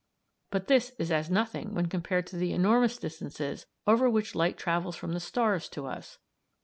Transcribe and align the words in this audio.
But 0.49 0.65
this 0.65 0.93
is 0.97 1.11
as 1.11 1.29
nothing 1.29 1.75
when 1.75 1.85
compared 1.85 2.25
to 2.25 2.35
the 2.35 2.53
enormous 2.53 2.97
distances 2.97 3.67
over 3.85 4.09
which 4.09 4.33
light 4.33 4.57
travels 4.57 4.95
from 4.95 5.13
the 5.13 5.19
stars 5.19 5.69
to 5.69 5.85
us. 5.85 6.17